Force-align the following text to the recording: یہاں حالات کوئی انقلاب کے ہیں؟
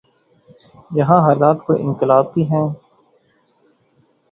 یہاں 0.91 1.19
حالات 1.21 1.57
کوئی 1.65 1.81
انقلاب 1.83 2.33
کے 2.33 2.43
ہیں؟ 2.43 2.67